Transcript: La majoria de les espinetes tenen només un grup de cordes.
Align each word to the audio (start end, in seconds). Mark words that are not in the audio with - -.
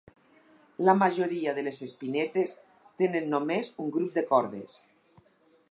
La 0.87 0.95
majoria 1.01 1.53
de 1.57 1.63
les 1.67 1.81
espinetes 1.87 2.55
tenen 3.03 3.31
només 3.35 3.71
un 3.85 3.95
grup 3.99 4.15
de 4.19 4.27
cordes. 4.33 4.81